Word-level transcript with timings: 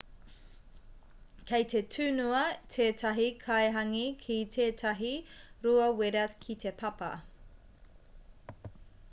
kei 1.51 1.65
te 1.73 1.81
tunua 1.95 2.39
tētahi 2.75 3.27
kai 3.43 3.59
hāngī 3.77 4.01
ki 4.25 4.39
tētahi 4.57 5.13
rua 5.69 5.93
wera 6.01 6.27
ki 6.47 6.57
te 6.67 6.75
papa 6.83 7.13